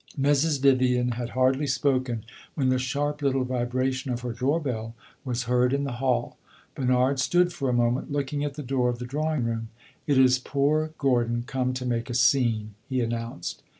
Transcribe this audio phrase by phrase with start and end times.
[0.19, 0.59] Mrs.
[0.63, 5.73] Vivian had hardly spoken when the sharp little vibration of her door bell was heard
[5.73, 6.39] in the hall.
[6.73, 9.69] Bernard stood for a moment looking at the door of the drawing room.
[10.07, 13.61] "It is poor Gordon come to make a scene!" he announced.